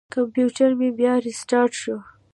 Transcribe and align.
کمپیوټر 0.15 0.69
مې 0.79 0.89
بیا 0.99 1.13
ریستارټ 1.27 1.71
شو. 1.81 1.97